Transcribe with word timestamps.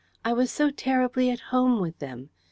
I 0.25 0.33
was 0.33 0.49
so 0.49 0.71
terribly 0.71 1.29
at 1.29 1.39
home 1.53 1.79
with 1.79 1.99
them. 1.99 2.31